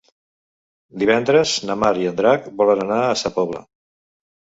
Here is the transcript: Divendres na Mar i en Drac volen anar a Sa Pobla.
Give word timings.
Divendres 1.01 1.51
na 1.69 1.75
Mar 1.81 1.91
i 2.03 2.07
en 2.11 2.17
Drac 2.21 2.47
volen 2.63 2.81
anar 2.87 2.97
a 3.03 3.13
Sa 3.23 3.33
Pobla. 3.37 3.63